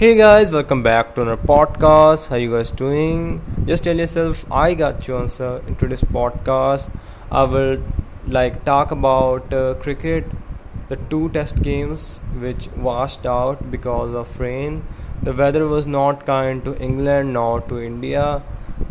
Hey 0.00 0.14
guys, 0.16 0.50
welcome 0.50 0.82
back 0.82 1.14
to 1.14 1.20
another 1.20 1.42
podcast. 1.48 2.28
How 2.28 2.36
you 2.36 2.50
guys 2.50 2.70
doing? 2.70 3.42
Just 3.66 3.84
tell 3.84 3.98
yourself 3.98 4.50
I 4.50 4.72
got 4.72 5.06
you 5.06 5.18
answer 5.18 5.62
in 5.66 5.76
today's 5.76 6.00
podcast. 6.00 6.88
I 7.30 7.42
will 7.42 7.82
like 8.26 8.64
talk 8.64 8.92
about 8.92 9.52
uh, 9.52 9.74
cricket, 9.74 10.24
the 10.88 10.96
two 10.96 11.28
test 11.28 11.60
games 11.60 12.16
which 12.38 12.68
washed 12.78 13.26
out 13.26 13.70
because 13.70 14.14
of 14.14 14.40
rain. 14.40 14.86
The 15.22 15.34
weather 15.34 15.68
was 15.68 15.86
not 15.86 16.24
kind 16.24 16.64
to 16.64 16.74
England 16.82 17.34
nor 17.34 17.60
to 17.60 17.78
India. 17.78 18.42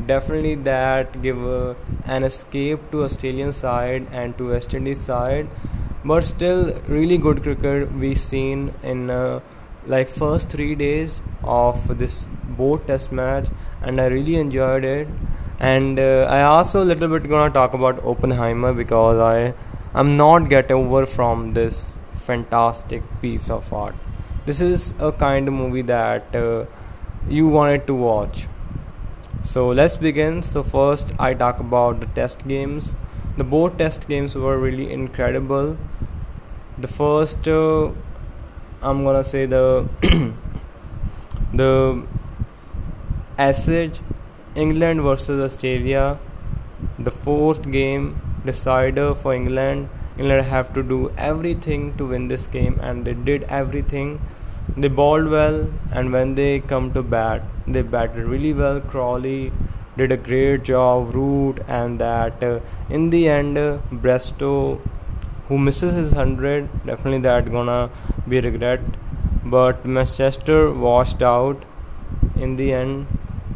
Definitely 0.06 0.56
that 0.72 1.24
give 1.24 1.44
uh, 1.44 1.74
an 2.06 2.24
escape 2.24 2.92
to 2.92 3.04
Australian 3.04 3.52
side 3.52 4.06
and 4.12 4.38
to 4.38 4.50
West 4.50 4.76
Indies 4.76 5.02
side, 5.02 5.48
but 6.06 6.24
still 6.24 6.80
really 6.88 7.18
good 7.18 7.42
cricket 7.42 7.92
we 7.94 8.14
seen 8.14 8.76
in. 8.84 9.10
Uh, 9.10 9.40
like 9.86 10.08
first 10.10 10.50
three 10.50 10.76
days 10.76 11.22
of 11.44 11.98
this 11.98 12.28
boat 12.58 12.86
test 12.88 13.12
match 13.12 13.48
and 13.82 14.02
i 14.02 14.06
really 14.06 14.36
enjoyed 14.36 14.84
it. 14.84 15.08
And 15.60 16.00
uh, 16.00 16.26
i 16.30 16.42
also 16.44 16.84
a 16.84 16.88
little 16.92 17.08
bit 17.08 17.30
gonna 17.30 17.54
talk 17.54 17.74
about 17.74 18.04
oppenheimer 18.06 18.74
because 18.74 19.20
i 19.20 19.54
i'm 19.94 20.16
not 20.18 20.50
get 20.50 20.72
over 20.72 21.06
from 21.06 21.54
this 21.54 22.00
fantastic 22.14 23.04
piece 23.22 23.50
of 23.50 23.74
art. 23.74 23.96
This 24.46 24.62
is 24.62 24.94
a 25.00 25.12
kind 25.12 25.48
of 25.48 25.54
movie 25.54 25.82
that 25.82 26.36
uh, 26.36 26.66
you 27.28 27.48
wanted 27.48 27.86
to 27.88 27.94
watch. 27.94 28.48
So 29.44 29.68
let's 29.70 29.98
begin. 29.98 30.44
So 30.44 30.64
first 30.64 31.14
i 31.20 31.34
talk 31.34 31.60
about 31.60 32.00
the 32.00 32.08
test 32.20 32.48
games. 32.48 32.96
The 33.38 33.44
both 33.44 33.78
test 33.78 34.08
games 34.08 34.36
were 34.36 34.58
really 34.58 34.92
incredible. 34.92 35.78
The 36.78 36.88
first 36.88 37.48
uh, 37.48 37.92
I'm 38.82 39.04
gonna 39.04 39.26
say 39.26 39.46
the 39.46 39.90
the 41.54 42.04
Ashes 43.38 44.00
England 44.56 45.02
versus 45.02 45.40
Australia 45.42 46.18
the 46.98 47.12
fourth 47.12 47.70
game 47.72 48.22
decider 48.46 49.14
for 49.14 49.34
England. 49.34 49.90
England 50.18 50.46
have 50.48 50.74
to 50.76 50.82
do 50.82 51.12
everything 51.18 51.98
to 51.98 52.06
win 52.06 52.30
this 52.30 52.46
game 52.48 52.80
and 52.82 53.04
they 53.04 53.14
did 53.14 53.44
everything. 53.44 54.22
They 54.78 54.88
bowled 54.88 55.28
well 55.28 55.68
and 55.92 56.14
when 56.14 56.36
they 56.36 56.62
come 56.62 56.94
to 56.94 57.04
bat 57.04 57.44
they 57.68 57.82
batted 57.82 58.24
really 58.24 58.54
well. 58.54 58.80
Crawley 58.80 59.52
did 59.98 60.14
a 60.14 60.18
great 60.18 60.64
job 60.64 61.14
Root 61.14 61.60
and 61.68 62.00
that. 62.00 62.42
Uh, 62.42 62.62
in 62.90 63.10
the 63.10 63.28
end 63.28 63.58
uh, 63.58 63.80
Bairstow 63.92 64.80
who 65.50 65.58
misses 65.58 65.94
his 65.94 66.14
100 66.14 66.70
definitely 66.86 67.20
that 67.22 67.52
gonna 67.52 67.90
be 68.28 68.40
regret. 68.40 68.82
But 69.44 69.86
manchester 69.86 70.72
washed 70.74 71.22
out 71.22 71.66
in 72.40 72.56
the 72.56 72.72
end. 72.74 73.08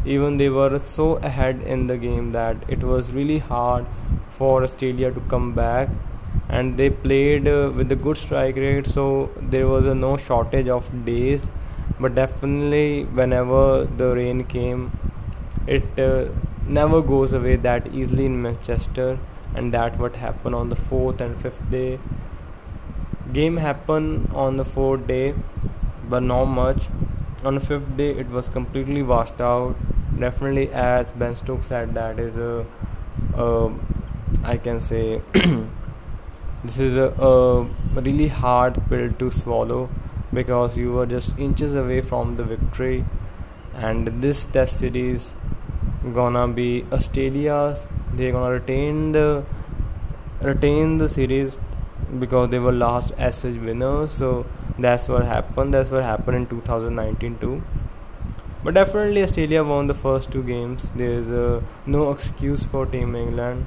Even 0.06 0.38
they 0.38 0.50
were 0.50 0.80
so 0.84 1.16
ahead 1.18 1.62
in 1.62 1.88
the 1.88 1.98
game 1.98 2.32
that 2.34 2.58
it 2.68 2.84
was 2.84 3.14
really 3.14 3.38
hard 3.40 3.86
for 4.30 4.64
australia 4.64 5.12
to 5.12 5.22
come 5.36 5.54
back. 5.54 5.90
And 6.50 6.78
they 6.78 6.90
played 6.90 7.48
uh, 7.48 7.72
with 7.76 7.92
a 7.92 7.96
good 7.96 8.18
strike 8.18 8.56
rate 8.56 8.88
so 8.88 9.30
there 9.40 9.68
was 9.68 9.86
no 9.86 10.18
shortage 10.18 10.68
of 10.68 10.90
days. 11.06 11.48
But 12.00 12.16
definitely 12.16 13.06
whenever 13.06 13.86
the 13.86 14.16
rain 14.16 14.44
came 14.46 14.92
it 15.68 16.00
uh, 16.00 16.30
never 16.66 17.02
goes 17.02 17.34
away 17.34 17.56
that 17.56 17.88
easily 17.94 18.26
in 18.26 18.42
manchester 18.42 19.20
and 19.56 19.74
that 19.74 19.98
what 20.00 20.16
happened 20.18 20.56
on 20.56 20.70
the 20.70 20.76
fourth 20.76 21.22
and 21.22 21.40
fifth 21.40 21.62
day. 21.70 22.00
Game 23.32 23.58
happened 23.58 24.32
on 24.34 24.58
the 24.58 24.66
fourth 24.66 25.08
day 25.08 25.34
but 26.10 26.24
not 26.24 26.46
much. 26.46 26.88
On 27.44 27.56
the 27.56 27.62
fifth 27.62 27.98
day 27.98 28.12
it 28.12 28.30
was 28.30 28.50
completely 28.50 29.04
washed 29.04 29.42
out. 29.42 29.76
Definitely 30.20 30.70
as 30.72 31.12
ben 31.12 31.36
stokes 31.36 31.68
said 31.68 31.94
that 31.96 32.20
is 32.20 32.38
a, 32.38 32.66
a 33.36 33.72
i 34.44 34.58
can 34.58 34.80
say 34.80 35.22
this 36.64 36.80
is 36.80 36.96
a, 36.96 37.08
a 37.30 37.64
really 38.02 38.28
hard 38.28 38.78
pill 38.90 39.12
to 39.14 39.32
swallow 39.32 39.90
because 40.34 40.78
you 40.78 40.92
were 40.92 41.06
just 41.06 41.38
inches 41.38 41.76
away 41.76 42.02
from 42.02 42.36
the 42.38 42.44
victory. 42.44 43.06
And 43.76 44.22
this 44.22 44.44
test 44.46 44.80
series 44.80 45.34
gonna 46.14 46.48
be 46.48 46.86
australia's 46.92 47.88
they're 48.16 48.32
gonna 48.32 48.54
retain 48.54 49.12
the 49.12 49.44
retain 50.42 50.98
the 50.98 51.08
series 51.08 51.58
because 52.20 52.50
they 52.50 52.60
were 52.60 52.72
last 52.72 53.12
Ashes 53.18 53.58
winners. 53.58 54.12
So 54.12 54.46
that's 54.78 55.08
what 55.08 55.26
happened. 55.26 55.74
That's 55.74 55.90
what 55.90 56.04
happened 56.04 56.38
in 56.38 56.48
2019 56.48 57.38
too. 57.40 57.62
But 58.64 58.76
definitely 58.76 59.24
Australia 59.24 59.64
won 59.64 59.88
the 59.88 59.94
first 59.94 60.32
two 60.32 60.44
games. 60.44 60.92
There's 60.96 61.32
uh, 61.32 61.62
no 61.86 62.12
excuse 62.12 62.66
for 62.66 62.86
Team 62.86 63.16
England. 63.16 63.66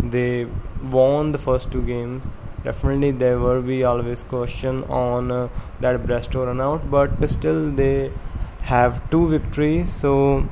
They 0.00 0.46
won 0.90 1.32
the 1.32 1.38
first 1.38 1.72
two 1.72 1.82
games. 1.82 2.24
Definitely 2.62 3.10
there 3.12 3.38
will 3.38 3.62
be 3.62 3.82
always 3.84 4.22
question 4.22 4.84
on 4.84 5.30
uh, 5.32 5.48
that 5.80 6.00
Bairstow 6.02 6.46
run 6.46 6.60
out, 6.60 6.90
but 6.90 7.28
still 7.28 7.70
they 7.70 8.12
have 8.62 9.10
two 9.10 9.28
victories. 9.28 9.92
So 9.92 10.48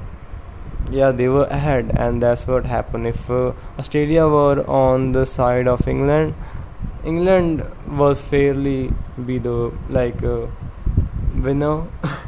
yeah 0.91 1.11
they 1.11 1.29
were 1.29 1.45
ahead 1.45 1.91
and 1.97 2.23
that's 2.23 2.47
what 2.47 2.67
happened. 2.67 3.07
If 3.07 3.31
uh, 3.31 3.53
australia 3.79 4.27
were 4.29 4.65
on 4.69 5.13
the 5.13 5.25
side 5.25 5.67
of 5.67 5.87
england 5.89 6.35
england 7.05 7.67
was 7.89 8.21
fairly 8.21 8.93
be 9.27 9.39
the 9.39 9.73
like 9.89 10.23
uh, 10.23 10.47
winner. 11.37 11.87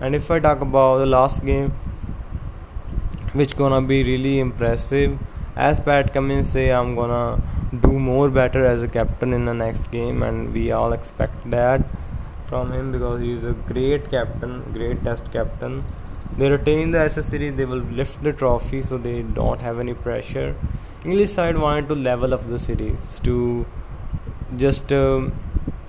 And 0.00 0.14
if 0.14 0.30
i 0.30 0.38
talk 0.38 0.60
about 0.60 0.98
the 0.98 1.06
last 1.06 1.44
game 1.44 1.72
which 3.32 3.56
gonna 3.56 3.80
be 3.82 4.04
really 4.04 4.38
impressive 4.38 5.18
as 5.56 5.80
pat 5.80 6.12
cummins 6.12 6.50
say 6.50 6.70
i'm 6.70 6.94
gonna 6.94 7.42
do 7.86 7.98
more 7.98 8.30
better 8.30 8.64
as 8.64 8.84
a 8.84 8.88
captain 8.88 9.32
in 9.32 9.44
the 9.44 9.54
next 9.54 9.90
game 9.90 10.22
and 10.22 10.54
we 10.54 10.70
all 10.70 10.92
expect 10.92 11.50
that 11.50 11.82
from 12.46 12.72
him 12.72 12.92
because 12.92 13.20
he's 13.20 13.44
a 13.44 13.52
great 13.72 14.08
captain 14.08 14.62
great 14.72 15.02
test 15.04 15.30
captain 15.32 15.82
they 16.38 16.48
retain 16.48 16.92
the 16.92 17.08
series, 17.08 17.56
they 17.56 17.64
will 17.64 17.84
lift 18.00 18.22
the 18.22 18.32
trophy 18.32 18.80
so 18.80 18.96
they 18.96 19.22
don't 19.22 19.60
have 19.60 19.80
any 19.80 19.94
pressure. 19.94 20.54
English 21.04 21.32
side 21.32 21.58
wanted 21.58 21.88
to 21.88 21.96
level 21.96 22.32
up 22.32 22.48
the 22.48 22.58
series 22.58 23.18
to 23.24 23.66
just 24.56 24.92
um, 24.92 25.32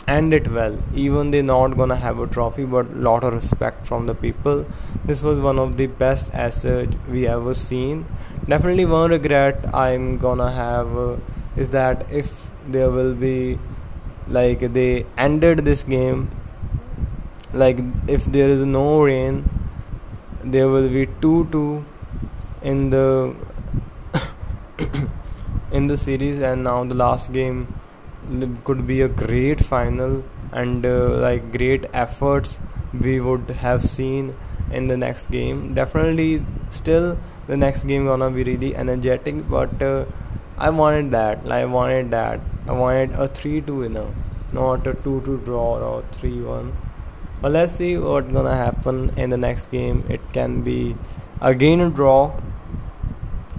end 0.08 0.34
it 0.34 0.48
well. 0.48 0.76
Even 0.96 1.30
they're 1.30 1.44
not 1.44 1.78
gonna 1.78 1.96
have 1.96 2.18
a 2.20 2.26
trophy, 2.26 2.66
but 2.66 2.96
lot 2.96 3.24
of 3.24 3.34
respect 3.34 3.86
from 3.86 4.08
the 4.08 4.16
people. 4.16 4.66
This 5.06 5.22
was 5.22 5.40
one 5.40 5.60
of 5.60 5.78
the 5.78 5.86
best 5.86 6.34
Ashes 6.34 6.88
we 7.08 7.28
ever 7.28 7.54
seen. 7.54 8.06
Definitely 8.48 8.86
one 8.86 9.12
regret 9.12 9.64
I'm 9.74 10.18
gonna 10.18 10.52
have 10.52 10.98
uh, 10.98 11.18
is 11.56 11.70
that 11.70 12.12
if 12.12 12.50
there 12.68 12.90
will 12.90 13.14
be 13.14 13.60
like 14.28 14.60
they 14.74 15.06
ended 15.18 15.60
this 15.60 15.82
game 15.84 16.30
like 17.54 17.80
if 18.08 18.26
there 18.26 18.50
is 18.50 18.62
no 18.62 19.02
rain 19.02 19.50
there 20.44 20.68
will 20.68 20.90
be 20.90 21.06
2 21.22 21.48
2 21.52 21.86
in 22.62 22.90
the 22.90 23.36
in 25.72 25.88
the 25.88 25.98
series 25.98 26.40
and 26.40 26.64
now 26.64 26.84
the 26.84 26.96
last 26.96 27.32
game 27.32 27.68
could 28.64 28.86
be 28.88 29.02
a 29.02 29.08
great 29.08 29.64
final 29.64 30.24
and 30.52 30.86
uh, 30.86 31.10
like 31.26 31.52
great 31.52 31.86
efforts 31.94 32.60
we 32.94 33.20
would 33.20 33.50
have 33.50 33.84
seen 33.84 34.36
in 34.72 34.88
the 34.88 34.98
next 34.98 35.32
game. 35.32 35.74
Definitely 35.74 36.46
still 36.70 37.18
the 37.48 37.58
next 37.58 37.84
game 37.84 38.06
gonna 38.06 38.30
be 38.30 38.44
really 38.44 38.76
energetic 38.76 39.48
but 39.50 39.82
uh, 39.82 40.06
i 40.58 40.70
wanted 40.70 41.12
that. 41.12 41.46
I 41.50 41.66
wanted 41.66 42.12
that. 42.12 42.40
I 42.68 42.74
wanted 42.74 43.12
a 43.12 43.28
3-2 43.28 43.80
winner 43.80 44.08
not 44.52 44.88
a 44.88 44.94
2-2 44.94 45.46
draw 45.46 45.78
or 45.78 46.04
3-1 46.12 46.72
but 47.42 47.52
let's 47.52 47.74
see 47.74 47.98
what's 47.98 48.32
gonna 48.32 48.56
happen 48.56 49.12
in 49.16 49.30
the 49.30 49.38
next 49.38 49.72
game. 49.72 50.04
It 50.10 50.22
can 50.34 50.62
be 50.62 50.96
again 51.42 51.80
a 51.80 51.90
draw, 51.90 52.34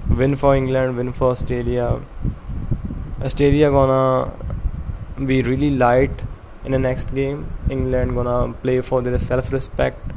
win 0.08 0.36
for 0.36 0.54
England, 0.54 0.96
win 0.96 1.12
for 1.12 1.30
Australia. 1.30 2.00
Australia 3.22 3.70
gonna 3.70 4.32
be 5.26 5.42
really 5.42 5.70
light 5.70 6.22
in 6.64 6.72
the 6.72 6.78
next 6.78 7.14
game. 7.14 7.50
England 7.70 8.14
gonna 8.14 8.52
play 8.62 8.80
for 8.80 9.00
their 9.00 9.18
self-respect, 9.18 10.12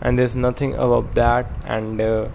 and 0.00 0.18
there's 0.18 0.34
nothing 0.34 0.74
above 0.74 1.14
that. 1.14 1.46
And 1.64 2.00
uh, 2.00 2.28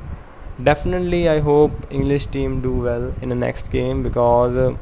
definitely, 0.64 1.28
I 1.28 1.40
hope 1.40 1.72
English 1.90 2.28
team 2.28 2.62
do 2.62 2.74
well 2.74 3.14
in 3.22 3.30
the 3.30 3.42
next 3.48 3.72
game 3.72 4.04
because. 4.04 4.56
Uh, 4.56 4.76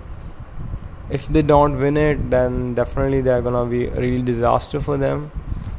if 1.09 1.25
they 1.29 1.41
don't 1.41 1.79
win 1.79 1.95
it, 1.95 2.29
then 2.29 2.73
definitely 2.75 3.21
they're 3.21 3.41
gonna 3.41 3.65
be 3.65 3.85
a 3.85 4.01
real 4.01 4.25
disaster 4.25 4.81
for 4.81 4.97
them 4.97 5.31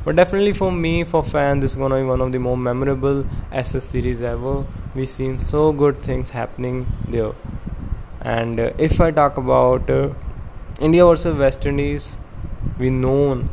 but 0.08 0.16
definitely 0.16 0.54
for 0.54 0.72
me 0.72 1.04
for 1.04 1.22
fans 1.22 1.60
this 1.60 1.72
is 1.72 1.76
gonna 1.76 1.96
be 1.96 2.04
one 2.10 2.22
of 2.22 2.30
the 2.32 2.38
more 2.38 2.56
memorable 2.56 3.18
Ashes 3.52 3.84
series 3.84 4.22
ever 4.22 4.64
we've 4.94 5.08
seen 5.14 5.38
so 5.38 5.70
good 5.70 5.98
things 6.02 6.30
happening 6.30 6.86
there 7.06 7.32
and 8.22 8.58
uh, 8.58 8.70
if 8.78 9.02
I 9.02 9.10
talk 9.10 9.36
about 9.36 9.90
uh, 9.90 10.14
India 10.80 11.04
versus 11.04 11.36
West 11.36 11.66
Indies 11.66 12.10
we 12.78 12.88
known 12.88 13.50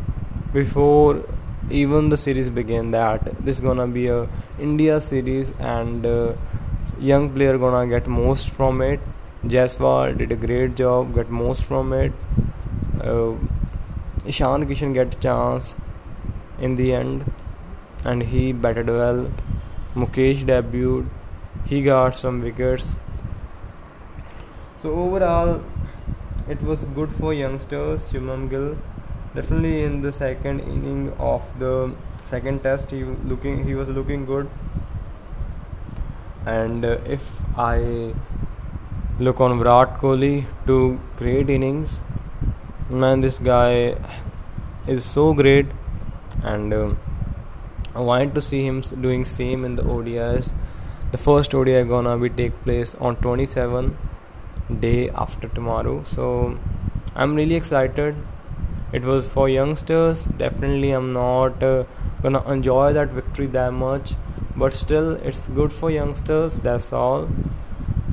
before 0.54 1.26
even 1.70 2.08
the 2.08 2.16
series 2.16 2.50
began 2.50 2.92
that 2.92 3.26
this 3.44 3.58
is 3.58 3.62
gonna 3.62 3.88
be 3.88 4.08
a 4.08 4.30
India 4.58 5.02
series 5.02 5.52
and 5.60 6.06
uh, 6.06 6.36
young 6.98 7.30
player 7.32 7.58
gonna 7.58 7.86
get 7.86 8.08
most 8.08 8.50
from 8.50 8.82
it. 8.82 9.02
Jaiswal 9.44 10.18
did 10.18 10.32
a 10.32 10.38
great 10.38 10.76
job, 10.76 11.14
get 11.14 11.30
most 11.30 11.66
from 11.66 11.92
it. 11.92 12.14
Uh, 13.04 13.34
Ishan 14.26 14.66
Kishan 14.70 14.94
get 14.94 15.20
chance 15.20 15.76
in 16.60 16.76
the 16.76 16.94
end, 16.94 17.32
and 18.04 18.24
he 18.24 18.52
batted 18.54 18.88
well. 18.88 19.32
Mukesh 19.96 20.44
debuted, 20.46 21.08
he 21.66 21.82
got 21.82 22.18
some 22.18 22.42
wickets. 22.42 22.96
So 24.78 24.94
overall, 24.94 25.64
it 26.48 26.62
was 26.62 26.86
good 26.86 27.12
for 27.12 27.34
youngsters. 27.34 28.12
Shubman 28.12 28.50
Gill 28.50 28.78
definitely 29.36 29.84
in 29.84 30.02
the 30.02 30.12
second 30.12 30.62
inning 30.62 31.12
of 31.20 31.44
the 31.60 31.94
second 32.24 32.64
test 32.64 32.92
he 32.92 33.04
looking 33.32 33.64
he 33.66 33.76
was 33.76 33.90
looking 33.90 34.26
good 34.26 34.50
and 36.46 36.86
uh, 36.86 36.98
if 37.16 37.42
I 37.58 38.14
look 39.20 39.42
on 39.42 39.58
Virat 39.60 39.98
Kohli 40.00 40.46
to 40.68 41.00
great 41.18 41.50
innings 41.50 42.00
man 42.90 43.20
this 43.20 43.40
guy 43.40 43.98
is 44.88 45.04
so 45.04 45.34
great 45.34 45.66
and 46.54 46.74
uh, 46.74 46.92
I 47.94 48.02
wanted 48.02 48.36
to 48.36 48.42
see 48.42 48.66
him 48.66 48.82
doing 49.08 49.26
same 49.26 49.66
in 49.66 49.76
the 49.76 49.84
ODIs 49.84 50.54
the 51.16 51.18
first 51.24 51.54
ODI 51.56 51.84
gonna 51.90 52.18
be 52.18 52.30
take 52.30 52.56
place 52.64 52.94
on 52.96 53.16
27 53.18 53.98
day 54.80 55.10
after 55.10 55.48
tomorrow. 55.48 56.04
So 56.04 56.58
I'm 57.16 57.36
really 57.36 57.56
excited. 57.56 58.16
It 58.92 59.04
was 59.04 59.28
for 59.28 59.48
youngsters. 59.48 60.26
Definitely 60.26 60.92
I'm 60.92 61.14
not 61.14 61.64
uh, 61.64 61.86
gonna 62.22 62.44
enjoy 62.52 62.92
that 62.94 63.10
victory 63.10 63.48
that 63.58 63.72
much. 63.74 64.16
But 64.58 64.74
still 64.74 65.14
it's 65.30 65.48
good 65.48 65.72
for 65.72 65.92
youngsters 65.92 66.56
that's 66.68 66.92
all. 66.92 67.30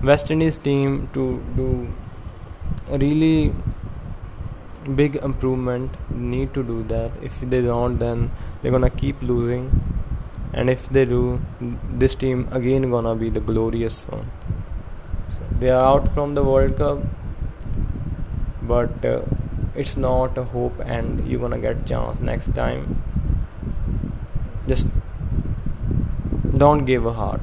West 0.03 0.31
indies 0.31 0.59
team 0.59 1.09
to 1.15 1.43
do 1.57 1.89
really 2.91 3.55
big 4.85 5.17
improvement 5.17 5.97
need 6.11 6.53
to 6.55 6.63
do 6.63 6.83
that. 6.85 7.13
If 7.23 7.41
they 7.41 7.63
don't 7.63 7.99
then 7.99 8.31
they're 8.61 8.73
gonna 8.73 8.91
keep 8.91 9.23
losing. 9.23 9.71
And 10.53 10.69
if 10.69 10.89
they 10.89 11.05
do 11.05 11.41
this 11.93 12.15
team 12.15 12.49
again 12.51 12.91
gonna 12.91 13.15
be 13.15 13.31
the 13.31 13.41
glorious 13.41 14.05
one. 14.09 14.31
So 15.29 15.41
they 15.59 15.71
are 15.71 15.85
out 15.85 16.13
from 16.15 16.35
the 16.35 16.45
world 16.45 16.77
cup 16.77 16.99
but 18.63 19.05
uh, 19.05 19.23
it's 19.75 19.97
not 19.97 20.37
a 20.37 20.45
hope 20.45 20.79
and 20.85 21.27
you're 21.27 21.41
gonna 21.41 21.59
get 21.59 21.87
chance 21.87 22.21
next 22.21 22.55
time. 22.55 23.03
Just 24.67 24.87
don't 26.57 26.85
give 26.85 27.07
a 27.07 27.13
heart. 27.13 27.41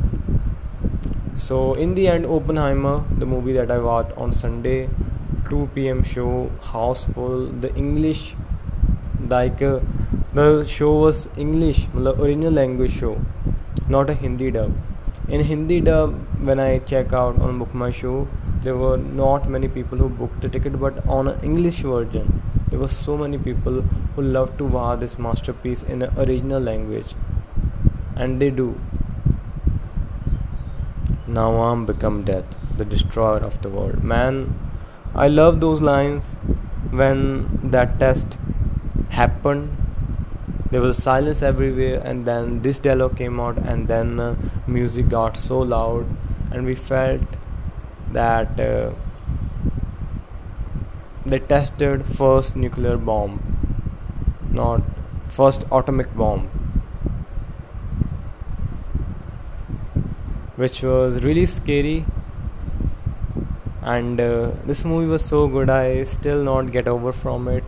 So 1.36 1.74
in 1.74 1.96
the 1.96 2.08
end 2.08 2.26
oppenheimer 2.26 3.06
the 3.18 3.26
movie 3.26 3.54
that 3.54 3.72
i 3.72 3.78
watched 3.78 4.16
on 4.18 4.32
sunday 4.32 4.90
2 5.50 5.70
p.m 5.76 6.04
show 6.04 6.50
houseful 6.74 7.48
the 7.66 7.74
english 7.84 8.36
like 9.34 9.62
uh, 9.62 9.80
the 10.34 10.66
show 10.76 10.92
was 11.06 11.28
english 11.46 11.82
the 11.94 12.14
original 12.24 12.54
language 12.62 12.92
show 12.92 13.16
not 13.88 14.10
a 14.10 14.14
hindi 14.14 14.52
dub. 14.52 14.72
In 15.28 15.42
hindi 15.42 15.80
dub 15.82 16.14
when 16.48 16.60
i 16.60 16.80
check 16.92 17.12
out 17.14 17.40
on 17.48 17.60
BookMyShow 17.60 18.28
there 18.64 18.76
were 18.76 18.98
not 18.98 19.50
many 19.50 19.68
people 19.68 19.98
who 19.98 20.10
booked 20.10 20.42
the 20.42 20.50
ticket 20.50 20.80
but 20.80 21.06
on 21.08 21.28
an 21.28 21.40
english 21.50 21.82
version 21.94 22.42
there 22.70 22.80
were 22.80 22.88
so 22.88 23.18
many 23.18 23.38
people 23.38 23.82
who 24.16 24.22
loved 24.22 24.58
to 24.60 24.66
watch 24.66 25.00
this 25.00 25.18
masterpiece 25.18 25.82
in 25.82 26.00
the 26.00 26.10
original 26.22 26.62
language. 26.62 27.16
And 28.16 28.40
they 28.40 28.52
do. 28.52 28.80
Now 31.26 31.50
I'm 31.62 31.86
become 31.86 32.24
death, 32.24 32.56
the 32.78 32.86
destroyer 32.86 33.40
of 33.40 33.62
the 33.62 33.70
world. 33.70 34.04
Man, 34.04 34.60
I 35.16 35.28
love 35.28 35.60
those 35.60 35.82
lines 35.82 36.26
when 36.92 37.72
that 37.72 38.00
test 38.00 38.38
happened. 39.10 39.76
There 40.72 40.82
was 40.82 41.02
silence 41.02 41.42
everywhere, 41.42 42.02
and 42.06 42.26
then 42.26 42.62
this 42.62 42.80
dialogue 42.80 43.18
came 43.18 43.40
out, 43.40 43.58
and 43.58 43.88
then 43.88 44.20
uh, 44.20 44.36
music 44.68 45.10
got 45.10 45.36
so 45.36 45.60
loud, 45.60 46.06
and 46.52 46.66
we 46.66 46.76
felt 46.76 47.22
that 48.12 48.60
uh, 48.60 48.92
they 51.26 51.40
tested 51.40 52.06
first 52.06 52.56
nuclear 52.56 52.98
bomb, 52.98 53.42
not 54.52 54.82
first 55.28 55.64
atomic 55.72 56.16
bomb. 56.16 56.50
which 60.62 60.84
was 60.84 61.24
really 61.24 61.46
scary 61.46 62.06
and 63.82 64.20
uh, 64.20 64.52
this 64.66 64.84
movie 64.84 65.08
was 65.08 65.24
so 65.24 65.48
good 65.48 65.70
i 65.70 66.04
still 66.04 66.44
not 66.44 66.72
get 66.72 66.88
over 66.88 67.14
from 67.14 67.48
it. 67.48 67.64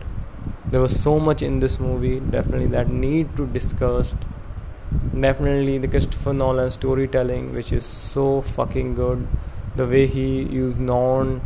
There 0.66 0.80
was 0.80 0.98
so 0.98 1.18
much 1.20 1.42
in 1.42 1.60
this 1.60 1.78
movie 1.78 2.20
definitely 2.20 2.66
that 2.68 2.88
need 2.88 3.36
to 3.36 3.46
discuss. 3.46 4.14
Definitely 5.18 5.78
the 5.78 5.88
christopher 5.88 6.32
nolan 6.32 6.70
storytelling 6.70 7.54
which 7.54 7.72
is 7.72 7.84
so 7.84 8.42
fucking 8.42 8.94
good. 8.94 9.26
The 9.76 9.86
way 9.86 10.06
he 10.06 10.42
used 10.42 10.78
non 10.78 11.40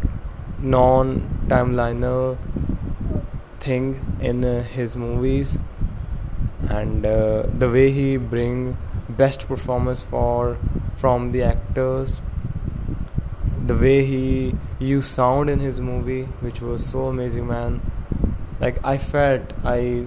non 0.58 1.46
timeliner 1.48 2.36
thing 3.60 4.18
in 4.20 4.44
uh, 4.44 4.62
his 4.62 4.96
movies. 4.96 5.58
And 6.68 7.06
uh, 7.06 7.44
the 7.46 7.70
way 7.70 7.92
he 7.92 8.16
bring 8.16 8.76
best 9.08 9.46
performance 9.46 10.02
for 10.02 10.58
from 10.96 11.30
the 11.32 11.42
actors 11.42 12.20
the 13.66 13.74
way 13.74 14.04
he 14.04 14.54
used 14.78 15.08
sound 15.08 15.50
in 15.50 15.60
his 15.60 15.80
movie 15.80 16.24
which 16.40 16.60
was 16.60 16.84
so 16.84 17.06
amazing 17.06 17.46
man. 17.46 17.80
Like 18.60 18.78
i 18.84 18.96
felt 18.96 19.52
i 19.64 20.06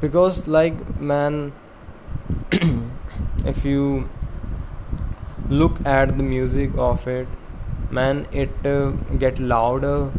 because 0.00 0.46
like 0.46 1.00
man 1.00 1.52
if 3.52 3.64
you 3.64 4.08
look 5.48 5.84
at 5.84 6.16
the 6.16 6.22
music 6.22 6.70
of 6.76 7.06
it 7.06 7.26
man 7.90 8.26
it 8.32 8.66
uh, 8.66 8.90
get 9.24 9.38
louder 9.38 10.12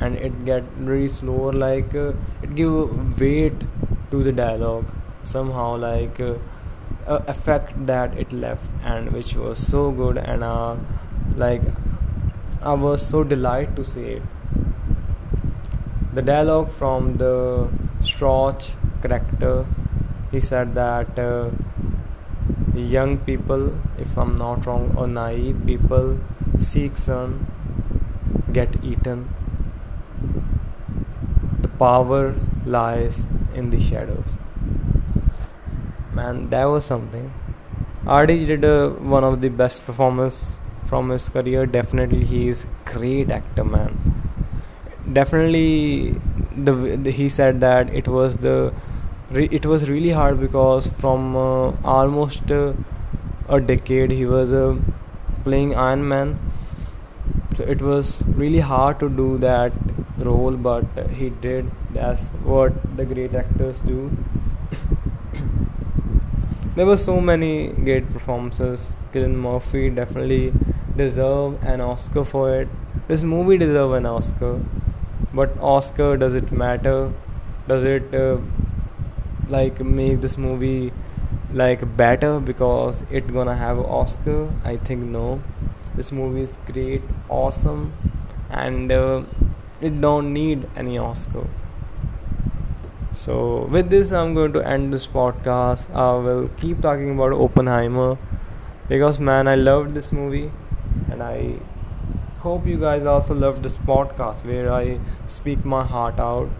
and 0.00 0.16
it 0.16 0.44
get 0.44 0.64
really 0.78 1.08
slower 1.08 1.52
like 1.52 1.94
uh, 1.94 2.12
it 2.42 2.54
give 2.54 3.20
weight 3.20 3.66
to 4.10 4.22
the 4.22 4.32
dialogue 4.32 4.94
somehow 5.22 5.76
like 5.76 6.20
uh, 6.20 6.34
effect 7.06 7.86
that 7.86 8.16
it 8.16 8.32
left 8.32 8.70
and 8.84 9.12
which 9.12 9.34
was 9.34 9.58
so 9.58 9.90
good 9.90 10.18
and 10.18 10.44
uh, 10.44 10.76
like 11.36 11.62
I 12.62 12.74
was 12.74 13.06
so 13.06 13.24
delighted 13.24 13.76
to 13.76 13.84
see 13.84 14.02
it. 14.02 14.22
The 16.12 16.22
dialogue 16.22 16.70
from 16.70 17.16
the 17.16 17.68
Strauss 18.02 18.76
character, 19.00 19.66
he 20.30 20.40
said 20.40 20.74
that 20.74 21.18
uh, 21.18 21.50
young 22.74 23.18
people, 23.18 23.80
if 23.98 24.18
I'm 24.18 24.36
not 24.36 24.66
wrong, 24.66 24.94
or 24.96 25.06
naive 25.06 25.64
people, 25.64 26.18
seek 26.58 26.96
sun, 26.96 27.46
get 28.52 28.84
eaten. 28.84 29.32
The 31.62 31.68
power 31.68 32.34
lies 32.66 33.24
in 33.54 33.70
the 33.70 33.80
shadows 33.80 34.36
man 36.20 36.50
that 36.50 36.64
was 36.64 36.84
something. 36.84 37.32
RD 38.20 38.32
did 38.50 38.64
a, 38.64 38.90
one 39.16 39.24
of 39.24 39.40
the 39.40 39.48
best 39.48 39.84
performance 39.86 40.56
from 40.86 41.10
his 41.10 41.28
career. 41.28 41.66
Definitely 41.66 42.24
he 42.24 42.48
is 42.48 42.66
great 42.84 43.30
actor 43.30 43.64
man. 43.64 43.98
Definitely 45.20 46.20
the, 46.56 46.72
the 47.04 47.10
he 47.10 47.28
said 47.28 47.60
that 47.60 47.92
it 48.02 48.08
was 48.08 48.36
the 48.48 48.72
re, 49.30 49.48
it 49.50 49.66
was 49.66 49.88
really 49.90 50.10
hard 50.10 50.40
because 50.40 50.88
from 51.04 51.36
uh, 51.36 51.72
almost 51.96 52.50
uh, 52.50 52.72
a 53.48 53.60
decade 53.60 54.10
he 54.10 54.26
was 54.26 54.52
uh, 54.52 54.78
playing 55.44 55.74
Iron 55.74 56.06
Man. 56.08 56.38
So 57.56 57.64
it 57.64 57.82
was 57.82 58.22
really 58.42 58.60
hard 58.60 59.00
to 59.00 59.08
do 59.08 59.38
that 59.38 59.72
role 60.18 60.56
but 60.68 60.84
he 61.20 61.30
did. 61.30 61.70
That's 61.92 62.28
what 62.54 62.96
the 62.96 63.04
great 63.04 63.34
actors 63.34 63.80
do 63.80 64.10
there 66.76 66.86
were 66.86 66.96
so 66.96 67.20
many 67.20 67.68
great 67.68 68.10
performances. 68.10 68.92
Cillian 69.12 69.34
Murphy 69.34 69.90
definitely 69.90 70.52
deserve 70.96 71.62
an 71.64 71.80
Oscar 71.80 72.24
for 72.24 72.60
it. 72.60 72.68
This 73.08 73.22
movie 73.22 73.58
deserve 73.58 73.92
an 73.92 74.06
Oscar, 74.06 74.60
but 75.34 75.56
Oscar 75.60 76.16
does 76.16 76.34
it 76.34 76.52
matter? 76.52 77.12
Does 77.68 77.84
it 77.84 78.14
uh, 78.14 78.38
like 79.48 79.80
make 79.80 80.20
this 80.20 80.38
movie 80.38 80.92
like 81.52 81.84
better 81.96 82.38
because 82.40 83.02
it 83.10 83.32
gonna 83.32 83.56
have 83.56 83.78
an 83.78 83.84
Oscar? 83.84 84.50
I 84.64 84.76
think 84.76 85.04
no. 85.04 85.42
This 85.94 86.12
movie 86.12 86.42
is 86.42 86.56
great, 86.66 87.02
awesome, 87.28 87.92
and 88.48 88.92
uh, 88.92 89.22
it 89.80 90.00
don't 90.00 90.32
need 90.32 90.68
any 90.76 90.98
Oscar. 90.98 91.46
So, 93.12 93.64
with 93.64 93.90
this, 93.90 94.12
I'm 94.12 94.34
going 94.34 94.52
to 94.52 94.64
end 94.64 94.92
this 94.92 95.06
podcast. 95.06 95.92
I 95.92 96.16
will 96.16 96.48
keep 96.58 96.80
talking 96.80 97.10
about 97.10 97.32
Oppenheimer 97.32 98.18
because, 98.88 99.18
man, 99.18 99.48
I 99.48 99.56
loved 99.56 99.94
this 99.94 100.12
movie 100.12 100.52
and 101.10 101.20
I 101.20 101.56
hope 102.38 102.66
you 102.66 102.78
guys 102.78 103.04
also 103.06 103.34
loved 103.34 103.64
this 103.64 103.78
podcast 103.78 104.44
where 104.44 104.72
I 104.72 105.00
speak 105.26 105.64
my 105.64 105.84
heart 105.84 106.20
out. 106.20 106.50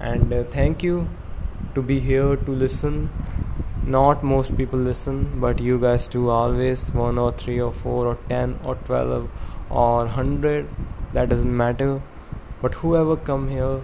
And 0.00 0.32
uh, 0.32 0.44
thank 0.44 0.84
you 0.84 1.08
to 1.74 1.82
be 1.82 1.98
here 1.98 2.36
to 2.36 2.50
listen. 2.50 3.10
Not 3.84 4.22
most 4.22 4.56
people 4.56 4.78
listen, 4.78 5.40
but 5.40 5.58
you 5.58 5.80
guys 5.80 6.06
do 6.06 6.28
always 6.28 6.92
one 6.92 7.18
or 7.18 7.32
three 7.32 7.60
or 7.60 7.72
four 7.72 8.06
or 8.06 8.18
ten 8.28 8.60
or 8.64 8.76
twelve 8.76 9.28
or 9.68 10.06
hundred. 10.06 10.68
That 11.12 11.28
doesn't 11.28 11.56
matter. 11.56 12.00
But 12.62 12.74
whoever 12.74 13.16
come 13.16 13.48
here 13.48 13.80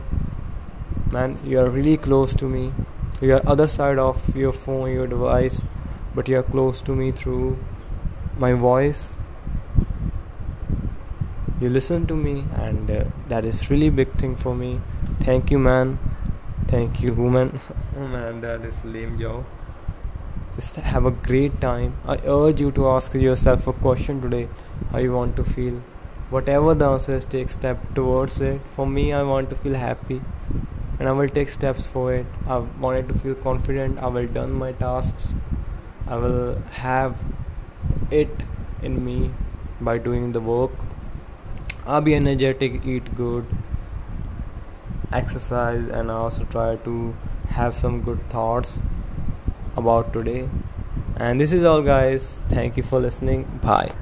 man 1.13 1.39
you 1.45 1.59
are 1.61 1.71
really 1.71 1.97
close 1.97 2.35
to 2.35 2.49
me. 2.49 2.73
You 3.21 3.35
are 3.35 3.43
other 3.47 3.69
side 3.69 3.99
of 3.99 4.37
your 4.37 4.53
phone 4.53 4.93
your 4.93 5.07
device 5.07 5.63
but 6.15 6.29
you 6.29 6.39
are 6.39 6.43
close 6.43 6.81
to 6.83 6.95
me 6.95 7.13
through 7.13 7.59
my 8.39 8.53
voice. 8.53 9.17
You 11.61 11.71
listen 11.71 12.07
to 12.07 12.15
me 12.15 12.45
and 12.57 12.91
uh, 12.91 13.05
that 13.29 13.45
is 13.45 13.71
really 13.71 13.91
big 13.91 14.13
thing 14.15 14.35
for 14.35 14.55
me. 14.55 14.81
Thank 15.21 15.51
you 15.51 15.59
man. 15.59 15.99
Thank 16.69 17.01
you 17.01 17.13
woman. 17.13 17.61
Oh 17.97 18.09
man 18.09 18.41
that 18.41 18.63
is 18.63 18.85
lame 18.85 19.19
job 19.19 19.45
just 20.57 20.77
have 20.77 21.05
a 21.05 21.11
great 21.11 21.61
time. 21.61 21.97
I 22.07 22.17
urge 22.27 22.61
you 22.61 22.71
to 22.73 22.89
ask 22.89 23.15
yourself 23.15 23.67
a 23.67 23.73
question 23.73 24.21
today. 24.21 24.49
How 24.91 24.99
you 24.99 25.13
want 25.13 25.37
to 25.37 25.45
feel 25.45 25.83
whatever 26.31 26.75
the 26.75 26.89
answer 26.89 27.15
is 27.17 27.25
take 27.25 27.51
step 27.51 27.83
towards 27.95 28.41
it. 28.41 28.61
For 28.77 28.87
me 28.87 29.13
i 29.13 29.23
want 29.23 29.51
to 29.51 29.57
feel 29.57 29.75
happy 29.75 30.21
and 30.99 31.09
I 31.09 31.13
will 31.13 31.29
take 31.29 31.49
steps 31.49 31.87
for 31.87 32.15
it. 32.15 32.27
I 32.47 32.59
wanted 32.59 33.09
to 33.09 33.15
feel 33.15 33.35
confident. 33.35 33.99
I 33.99 34.07
will 34.09 34.27
done 34.27 34.53
my 34.53 34.73
tasks. 34.73 35.33
I 36.07 36.17
will 36.17 36.61
have 36.73 37.25
it 38.11 38.31
in 38.83 39.05
me 39.05 39.31
by 39.81 39.99
doing 39.99 40.33
the 40.33 40.41
work. 40.41 40.73
I'll 41.87 42.01
be 42.01 42.15
energetic, 42.15 42.87
eat 42.87 43.15
good, 43.15 43.47
exercise, 45.13 45.89
and 45.89 46.11
I 46.11 46.15
also 46.15 46.45
try 46.45 46.77
to 46.77 47.17
have 47.51 47.75
some 47.75 48.01
good 48.03 48.29
thoughts 48.31 48.79
about 49.77 50.13
today. 50.13 50.49
And 51.17 51.41
this 51.41 51.53
is 51.53 51.65
all, 51.65 51.83
guys. 51.83 52.41
Thank 52.49 52.77
you 52.77 52.83
for 52.83 52.99
listening. 53.01 53.45
Bye. 53.63 53.93